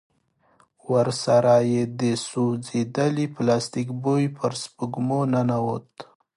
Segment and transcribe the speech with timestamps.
[0.91, 5.89] ورسره يې د سوځېدلي پلاستيک بوی پر سپږمو ننوت.